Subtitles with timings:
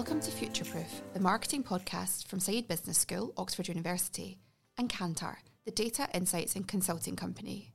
[0.00, 4.38] Welcome to Futureproof, the marketing podcast from Saïd Business School, Oxford University,
[4.78, 5.36] and Kantar,
[5.66, 7.74] the data, insights, and consulting company.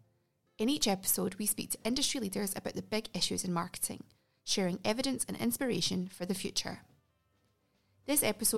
[0.57, 4.06] In each episode, we speak to industry leaders about the big issues in marketing,
[4.43, 6.80] sharing evidence and inspiration for the future.
[8.07, 8.57] This episode.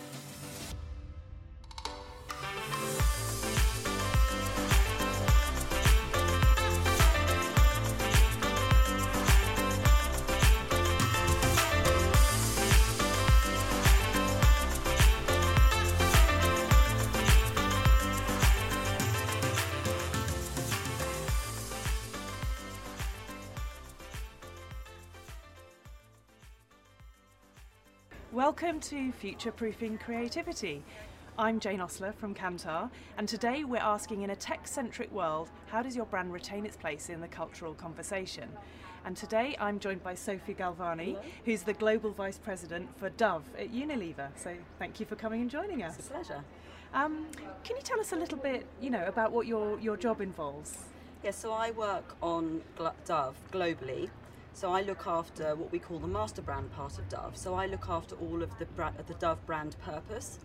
[28.51, 30.83] Welcome to Future Proofing Creativity.
[31.37, 35.81] I'm Jane Ostler from Kantar, and today we're asking in a tech centric world, how
[35.81, 38.49] does your brand retain its place in the cultural conversation?
[39.05, 43.71] And today I'm joined by Sophie Galvani, who's the Global Vice President for Dove at
[43.71, 44.27] Unilever.
[44.35, 45.97] So thank you for coming and joining us.
[45.97, 46.43] It's a pleasure.
[46.93, 47.27] Um,
[47.63, 50.77] can you tell us a little bit, you know, about what your, your job involves?
[51.23, 52.63] Yeah, so I work on
[53.05, 54.09] Dove globally.
[54.53, 57.35] So I look after what we call the master brand part of Dove.
[57.35, 58.67] So I look after all of the
[59.07, 60.39] the Dove brand purpose.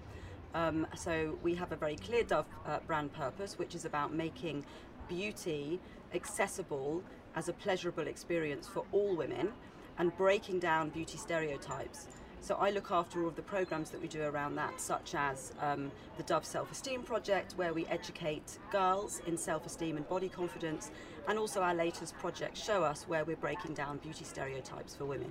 [0.54, 4.64] Um, so we have a very clear Dove uh, brand purpose, which is about making
[5.08, 5.80] beauty
[6.14, 7.02] accessible
[7.34, 9.52] as a pleasurable experience for all women
[9.98, 12.06] and breaking down beauty stereotypes.
[12.40, 15.52] So I look after all of the programs that we do around that, such as
[15.60, 20.28] um, the Dove Self Esteem Project, where we educate girls in self esteem and body
[20.28, 20.90] confidence,
[21.28, 25.30] and also our latest project, Show Us, where we're breaking down beauty stereotypes for women.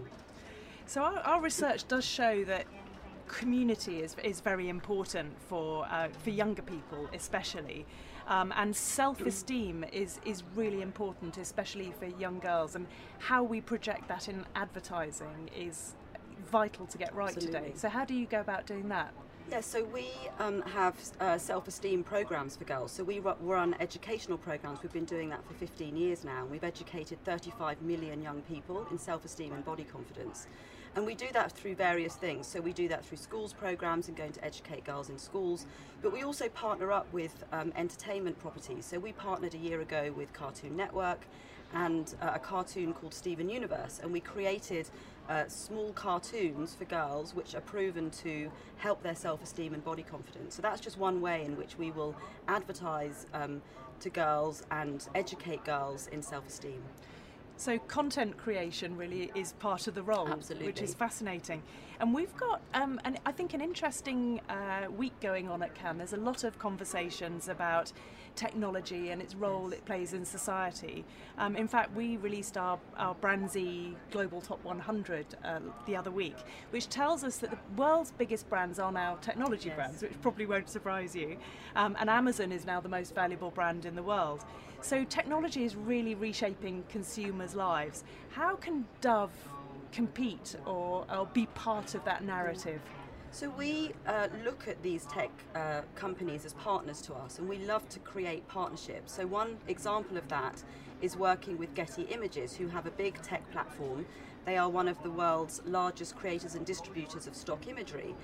[0.87, 2.65] So our, our research does show that
[3.27, 7.85] community is, is very important for uh, for younger people especially
[8.27, 12.85] um, and self-esteem is is really important especially for young girls and
[13.17, 15.95] how we project that in advertising is
[16.51, 19.13] vital to get right today so how do you go about doing that
[19.51, 20.07] Yeah, so we
[20.39, 22.91] um, have uh, self-esteem programs for girls.
[22.91, 24.81] So we run educational programs.
[24.81, 26.41] We've been doing that for 15 years now.
[26.41, 30.47] And we've educated 35 million young people in self-esteem and body confidence.
[30.95, 32.47] And we do that through various things.
[32.47, 35.67] So we do that through schools programs and going to educate girls in schools.
[36.01, 38.85] But we also partner up with um, entertainment properties.
[38.85, 41.19] So we partnered a year ago with Cartoon Network
[41.75, 43.99] and uh, a cartoon called Steven Universe.
[44.01, 44.89] And we created
[45.29, 50.55] uh, small cartoons for girls which are proven to help their self-esteem and body confidence.
[50.55, 52.15] So that's just one way in which we will
[52.47, 53.61] advertise um,
[53.99, 56.81] to girls and educate girls in self-esteem.
[57.57, 60.27] so content creation really is part of the role
[60.61, 61.63] which is fascinating
[61.99, 65.97] and we've got um, an, I think an interesting uh, week going on at Cannes
[65.97, 67.91] there's a lot of conversations about
[68.35, 71.05] technology and its role it plays in society.
[71.37, 76.35] Um, in fact, we released our, our BrandZ Global Top 100 uh, the other week,
[76.71, 80.69] which tells us that the world's biggest brands are now technology brands, which probably won't
[80.69, 81.37] surprise you.
[81.75, 84.43] Um, and Amazon is now the most valuable brand in the world.
[84.81, 88.03] So technology is really reshaping consumers' lives.
[88.29, 89.31] How can Dove
[89.91, 92.81] compete or, or be part of that narrative?
[93.31, 97.57] So we uh, look at these tech uh, companies as partners to us, and we
[97.59, 99.13] love to create partnerships.
[99.13, 100.63] So one example of that
[101.01, 104.05] is working with Getty Images, who have a big tech platform.
[104.45, 108.15] They are one of the world's largest creators and distributors of stock imagery.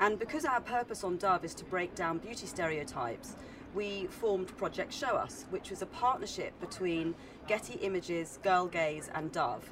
[0.00, 3.36] And because our purpose on Dove is to break down beauty stereotypes,
[3.74, 7.14] we formed Project Show Us, which was a partnership between
[7.46, 9.70] Getty Images, Girlgaze, and Dove.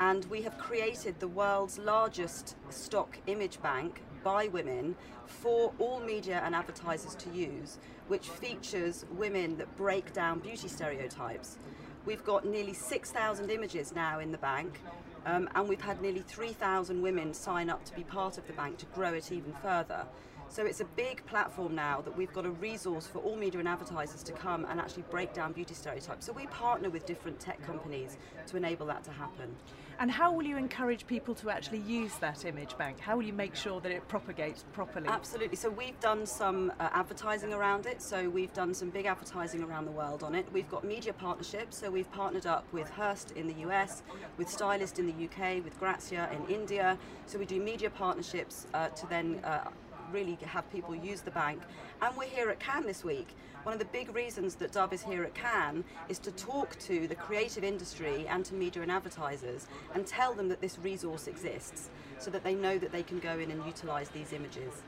[0.00, 4.96] And we have created the world's largest stock image bank by women
[5.26, 7.78] for all media and advertisers to use,
[8.08, 11.58] which features women that break down beauty stereotypes.
[12.04, 14.80] We've got nearly 6,000 images now in the bank,
[15.24, 18.78] um, and we've had nearly 3,000 women sign up to be part of the bank
[18.78, 20.06] to grow it even further.
[20.52, 23.66] So it's a big platform now that we've got a resource for all media and
[23.66, 26.26] advertisers to come and actually break down beauty stereotypes.
[26.26, 28.18] So we partner with different tech companies
[28.48, 29.56] to enable that to happen.
[29.98, 33.00] And how will you encourage people to actually use that image bank?
[33.00, 35.08] How will you make sure that it propagates properly?
[35.08, 35.56] Absolutely.
[35.56, 38.02] So we've done some uh, advertising around it.
[38.02, 40.44] So we've done some big advertising around the world on it.
[40.52, 41.78] We've got media partnerships.
[41.78, 44.02] So we've partnered up with Hearst in the US,
[44.36, 46.98] with Stylist in the UK, with Grazia in India.
[47.24, 49.70] So we do media partnerships uh, to then uh,
[50.12, 51.60] really have people use the bank.
[52.00, 53.28] And we're here at Cannes this week.
[53.62, 57.06] One of the big reasons that Dove is here at Cannes is to talk to
[57.06, 61.88] the creative industry and to media and advertisers and tell them that this resource exists
[62.18, 64.82] so that they know that they can go in and utilise these images.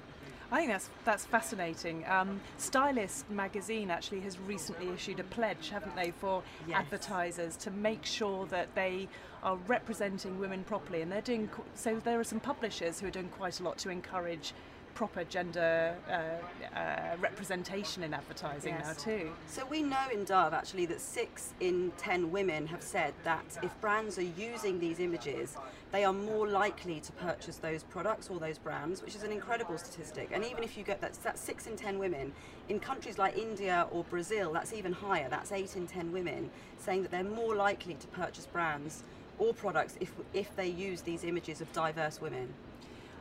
[0.53, 2.05] I think that's that's fascinating.
[2.06, 6.81] Um, Stylist magazine actually has recently issued a pledge, haven't they, for Yes.
[6.81, 9.09] advertisers to make sure that they
[9.43, 11.99] are representing women properly, and they're doing so.
[11.99, 14.53] There are some publishers who are doing quite a lot to encourage
[14.94, 19.31] proper gender uh, uh, representation in advertising now too.
[19.46, 23.79] So we know in Dove actually that six in ten women have said that if
[23.81, 25.56] brands are using these images,
[25.93, 29.79] they are more likely to purchase those products or those brands, which is an incredible
[29.79, 30.31] statistic.
[30.32, 32.32] And even if you get that, that's six in ten women.
[32.69, 35.29] In countries like India or Brazil, that's even higher.
[35.29, 39.05] That's eight in ten women saying that they're more likely to purchase brands
[39.38, 42.49] or products if if they use these images of diverse women.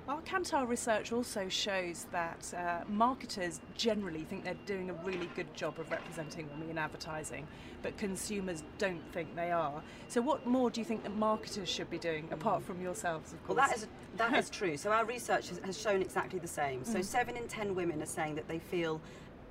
[0.06, 5.54] Our Kantar research also shows that uh, marketers generally think they're doing a really good
[5.54, 7.48] job of representing women in advertising,
[7.82, 9.82] but consumers don't think they are.
[10.10, 13.42] So, what more do you think that marketers should be doing, apart from yourselves, of
[13.46, 13.58] course?
[13.58, 14.76] Well, that is that is true.
[14.76, 16.84] So our research has, has shown exactly the same.
[16.84, 19.00] So seven in ten women are saying that they feel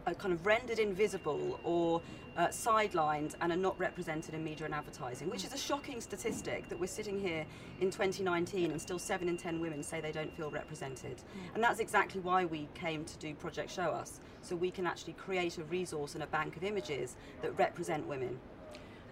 [0.07, 2.01] uh, kind of rendered invisible or
[2.37, 6.69] uh, sidelined and are not represented in media and advertising, which is a shocking statistic
[6.69, 7.45] that we're sitting here
[7.81, 11.23] in 2019 and still seven in ten women say they don't feel represented.
[11.55, 15.13] And that's exactly why we came to do Project Show Us, so we can actually
[15.15, 18.39] create a resource and a bank of images that represent women.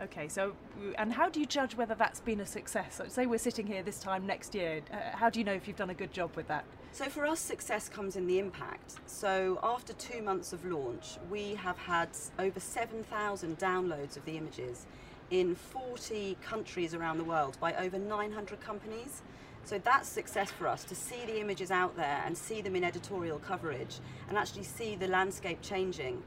[0.03, 0.55] Okay, so,
[0.97, 2.95] and how do you judge whether that's been a success?
[2.95, 5.69] So say we're sitting here this time next year, uh, how do you know if
[5.69, 6.65] you've done a good job with that?
[6.93, 8.97] So for us, success comes in the impact.
[9.07, 12.09] So after two months of launch, we have had
[12.39, 14.87] over 7,000 downloads of the images
[15.31, 19.23] in 40 countries around the world by over 900 companies.
[19.65, 22.83] So that's success for us to see the images out there and see them in
[22.83, 26.23] editorial coverage and actually see the landscape changing.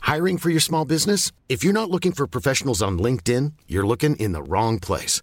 [0.00, 1.32] Hiring for your small business?
[1.48, 5.22] If you're not looking for professionals on LinkedIn, you're looking in the wrong place.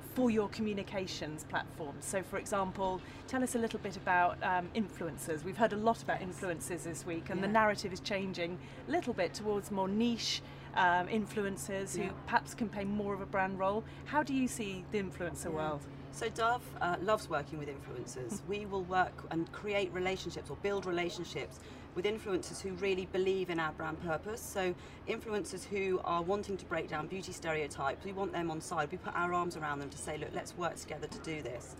[0.13, 2.05] for your communications platforms.
[2.05, 5.43] So, for example, tell us a little bit about um, influencers.
[5.43, 9.13] We've heard a lot about influencers this week, and the narrative is changing a little
[9.13, 10.41] bit towards more niche
[10.75, 13.83] um, influencers who perhaps can play more of a brand role.
[14.05, 15.81] How do you see the influencer world?
[16.13, 18.41] So Dove uh, loves working with influencers.
[18.47, 21.59] we will work and create relationships or build relationships
[21.95, 24.41] with influencers who really believe in our brand purpose.
[24.41, 24.73] So
[25.09, 28.89] influencers who are wanting to break down beauty stereotypes, we want them on side.
[28.91, 31.75] We put our arms around them to say, look, let's work together to do this.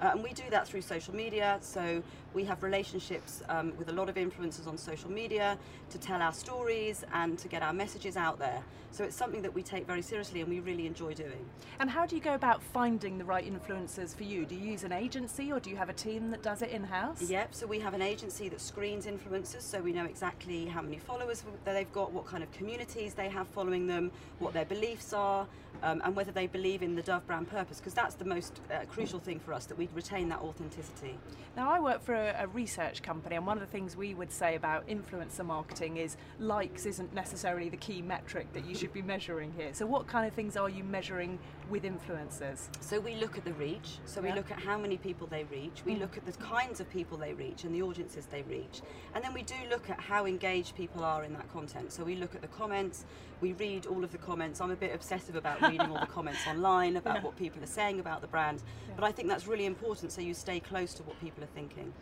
[0.00, 1.58] Uh, and we do that through social media.
[1.60, 2.02] So
[2.34, 5.56] we have relationships um, with a lot of influencers on social media
[5.90, 8.62] to tell our stories and to get our messages out there.
[8.90, 11.44] So it's something that we take very seriously and we really enjoy doing.
[11.80, 14.44] And how do you go about finding the right influencers for you?
[14.44, 16.84] Do you use an agency or do you have a team that does it in
[16.84, 17.20] house?
[17.20, 20.98] Yep, so we have an agency that screens influencers so we know exactly how many
[20.98, 25.48] followers they've got, what kind of communities they have following them, what their beliefs are,
[25.82, 28.84] um, and whether they believe in the Dove brand purpose, because that's the most uh,
[28.86, 31.18] crucial thing for us that we retain that authenticity.
[31.56, 34.32] Now, I work for a, a, research company, and one of the things we would
[34.32, 39.02] say about influencer marketing is likes isn't necessarily the key metric that you should be
[39.02, 39.72] measuring here.
[39.72, 41.38] So, what kind of things are you measuring
[41.70, 42.68] with influencers?
[42.80, 44.30] So, we look at the reach, so yeah.
[44.30, 46.00] we look at how many people they reach, we mm.
[46.00, 48.82] look at the kinds of people they reach and the audiences they reach,
[49.14, 51.92] and then we do look at how engaged people are in that content.
[51.92, 53.04] So, we look at the comments,
[53.40, 54.60] we read all of the comments.
[54.60, 57.22] I'm a bit obsessive about reading all the comments online about yeah.
[57.22, 58.94] what people are saying about the brand, yeah.
[58.96, 61.92] but I think that's really important so you stay close to what people are thinking.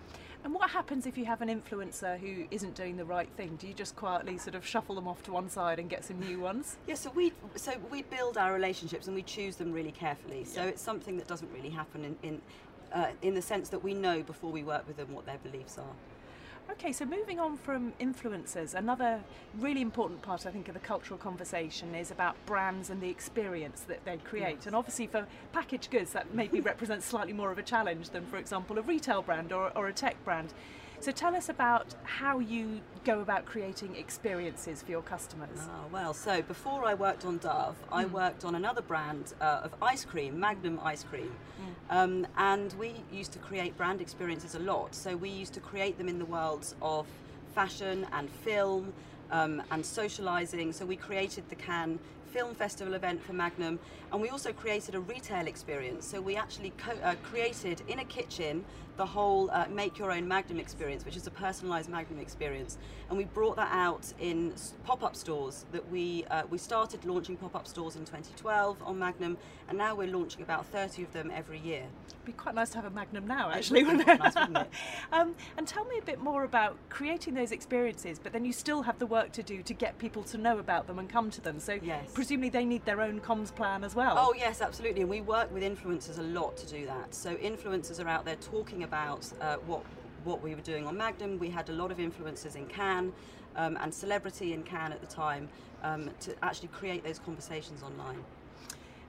[0.45, 3.57] And what happens if you have an influencer who isn't doing the right thing?
[3.57, 6.19] Do you just quietly sort of shuffle them off to one side and get some
[6.19, 6.77] new ones?
[6.89, 10.45] Yeah, so we so we build our relationships and we choose them really carefully.
[10.45, 12.43] So it's something that doesn't really happen in in,
[12.93, 15.79] uh, in the sense that we know before we work with them what their beliefs
[15.79, 15.95] are.
[16.71, 19.21] Okay, so moving on from influencers, another
[19.59, 23.83] really important part, I think, of the cultural conversation is about brands and the experience
[23.89, 24.57] that they create.
[24.59, 24.67] Yes.
[24.67, 28.37] And obviously, for packaged goods, that maybe represents slightly more of a challenge than, for
[28.37, 30.55] example, a retail brand or, or a tech brand.
[31.03, 35.59] So tell us about how you go about creating experiences for your customers.
[35.61, 37.87] Oh, well, so before I worked on Dove, mm.
[37.91, 41.35] I worked on another brand uh, of ice cream, Magnum ice cream.
[41.91, 41.97] Mm.
[41.97, 44.95] Um, and we used to create brand experiences a lot.
[44.95, 47.09] So we used to create them in the worlds of
[47.53, 48.93] fashion and film
[49.33, 50.73] um, and socializing.
[50.73, 51.99] So we created the Cannes
[52.33, 53.79] film festival event for Magnum,
[54.11, 56.07] and we also created a retail experience.
[56.07, 58.65] So we actually co- uh, created in a kitchen
[58.97, 62.79] the whole uh, make your own Magnum experience, which is a personalized Magnum experience.
[63.09, 67.37] And we brought that out in pop up stores that we, uh, we started launching
[67.37, 71.31] pop up stores in 2012 on Magnum, and now we're launching about 30 of them
[71.35, 71.85] every year.
[72.09, 74.19] It'd be quite nice to have a Magnum now, actually, wouldn't it?
[74.19, 74.71] nice, wouldn't it?
[75.13, 78.83] um, and tell me a bit more about creating those experiences, but then you still
[78.83, 81.41] have the work to do to get people to know about them and come to
[81.41, 81.59] them.
[81.59, 82.13] So yes.
[82.23, 84.15] Presumably they need their own comms plan as well.
[84.17, 85.01] Oh, yes, absolutely.
[85.01, 87.13] And we work with influencers a lot to do that.
[87.13, 89.83] So influencers are out there talking about uh, what
[90.23, 91.37] what we were doing on Magnum.
[91.41, 93.13] We had a lot of influencers in Cannes
[93.57, 95.49] um, and celebrity in Cannes at the time
[95.83, 98.23] um, to actually create those conversations online.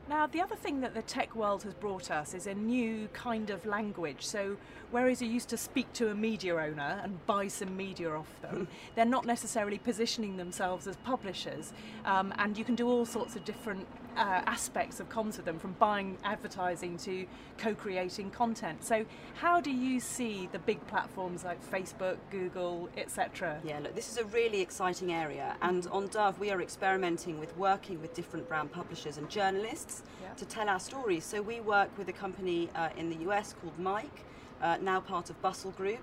[0.10, 3.50] Now, the other thing that the tech world has brought us is a new kind
[3.50, 4.26] of language.
[4.26, 4.58] So,
[4.92, 8.68] whereas you used to speak to a media owner and buy some media off them,
[8.96, 11.72] they're not necessarily positioning themselves as publishers.
[12.04, 15.60] Um, and you can do all sorts of different uh, aspects of comms with them,
[15.60, 17.26] from buying advertising to
[17.58, 18.84] co creating content.
[18.84, 19.06] So,
[19.36, 23.60] how do you see the big platforms like Facebook, Google, etc.?
[23.64, 25.56] Yeah, look, this is a really exciting area.
[25.62, 30.34] And on Dove, we are experimenting with working with different brand publishers and journalists yeah.
[30.34, 31.24] to tell our stories.
[31.24, 34.26] So we work with a company uh, in the US called Mic,
[34.62, 36.00] uh, now part of Bustle Group,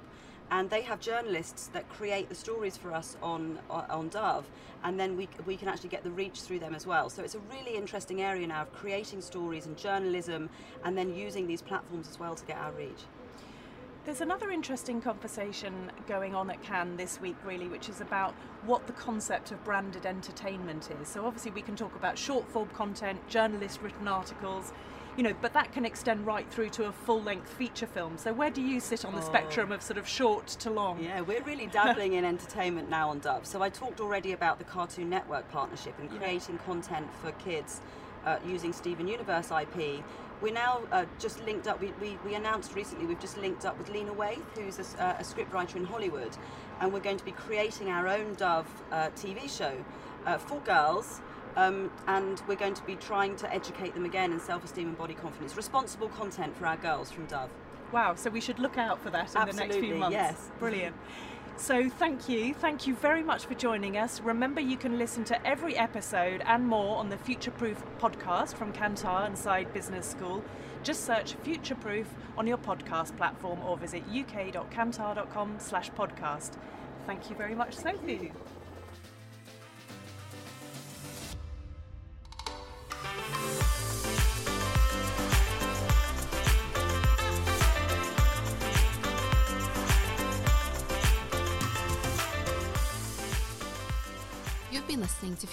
[0.51, 4.49] and they have journalists that create the stories for us on uh, on Dove,
[4.85, 7.09] and then we we can actually get the reach through them as well.
[7.09, 10.51] So it's a really interesting area now of creating stories and journalism,
[10.85, 13.05] and then using these platforms as well to get our reach.
[14.07, 18.87] There's another interesting conversation going on at Cannes this week, really, which is about what
[18.87, 21.07] the concept of branded entertainment is.
[21.07, 24.73] So, obviously, we can talk about short form content, journalist written articles,
[25.17, 28.17] you know, but that can extend right through to a full length feature film.
[28.17, 29.27] So, where do you sit on the oh.
[29.27, 31.03] spectrum of sort of short to long?
[31.03, 33.47] Yeah, we're really dabbling in entertainment now on Dove.
[33.47, 36.63] So, I talked already about the Cartoon Network partnership and creating yeah.
[36.63, 37.81] content for kids
[38.25, 40.03] uh, using Steven Universe IP.
[40.41, 43.77] We're now uh, just linked up, we, we, we, announced recently we've just linked up
[43.77, 46.35] with Lena Waithe, who's a, uh, a scriptwriter in Hollywood,
[46.81, 49.75] and we're going to be creating our own Dove uh, TV show
[50.25, 51.21] uh, for girls.
[51.57, 54.99] Um, and we're going to be trying to educate them again in self esteem and
[54.99, 55.57] body confidence.
[55.57, 57.51] Responsible content for our girls from Dove.
[57.93, 60.15] Wow, so we should look out for that in Absolutely, the next few months.
[60.15, 60.51] Yes.
[60.59, 60.97] Brilliant.
[61.57, 62.55] So, thank you.
[62.55, 64.21] Thank you very much for joining us.
[64.21, 68.73] Remember, you can listen to every episode and more on the Future Proof podcast from
[68.73, 70.43] Kantar and Saïd Business School.
[70.83, 72.07] Just search Future Proof
[72.39, 76.53] on your podcast platform or visit uk.kantar.com slash podcast.
[77.07, 78.33] Thank you very much, Sophie.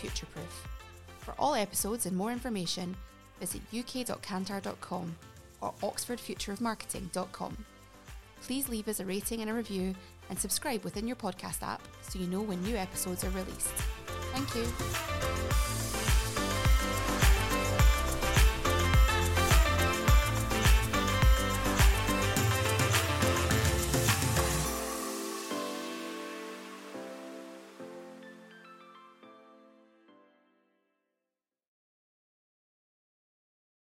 [0.08, 0.68] Listening to Futureproof.
[1.20, 2.96] For all episodes and more information,
[3.40, 5.16] visit uk.kantar.com
[5.62, 7.58] or oxfordfutureofmarketing.com.
[8.42, 9.96] Please leave us a rating and a review
[10.30, 13.74] and subscribe within your podcast app so you know when new episodes are released.
[14.34, 16.17] Thank you.